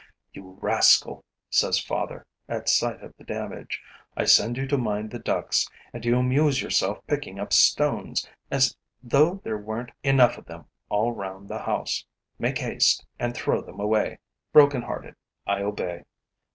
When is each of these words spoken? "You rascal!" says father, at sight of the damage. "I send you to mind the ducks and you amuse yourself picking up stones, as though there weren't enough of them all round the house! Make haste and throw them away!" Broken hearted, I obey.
"You 0.33 0.57
rascal!" 0.59 1.23
says 1.51 1.79
father, 1.79 2.25
at 2.49 2.67
sight 2.67 3.03
of 3.03 3.13
the 3.19 3.23
damage. 3.23 3.83
"I 4.17 4.25
send 4.25 4.57
you 4.57 4.65
to 4.65 4.75
mind 4.75 5.11
the 5.11 5.19
ducks 5.19 5.69
and 5.93 6.03
you 6.03 6.17
amuse 6.17 6.59
yourself 6.59 7.05
picking 7.05 7.39
up 7.39 7.53
stones, 7.53 8.27
as 8.49 8.75
though 9.03 9.35
there 9.43 9.59
weren't 9.59 9.91
enough 10.01 10.39
of 10.39 10.45
them 10.45 10.65
all 10.89 11.11
round 11.11 11.47
the 11.49 11.59
house! 11.59 12.03
Make 12.39 12.57
haste 12.57 13.05
and 13.19 13.35
throw 13.35 13.61
them 13.61 13.79
away!" 13.79 14.17
Broken 14.51 14.81
hearted, 14.81 15.13
I 15.45 15.61
obey. 15.61 16.05